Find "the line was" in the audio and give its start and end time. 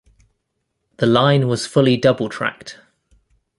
0.97-1.67